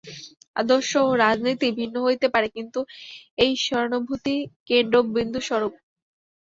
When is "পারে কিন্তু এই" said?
2.33-3.49